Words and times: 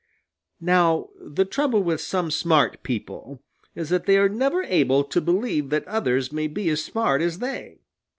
Now 0.59 1.09
the 1.19 1.45
trouble 1.45 1.83
with 1.83 2.01
some 2.01 2.31
smart 2.31 2.81
people 2.81 3.39
is 3.75 3.89
that 3.89 4.07
they 4.07 4.17
are 4.17 4.27
never 4.27 4.63
able 4.63 5.03
to 5.03 5.21
believe 5.21 5.69
that 5.69 5.87
others 5.87 6.31
may 6.31 6.47
be 6.47 6.69
as 6.69 6.83
smart 6.83 7.21
as 7.21 7.37
they. 7.37 7.77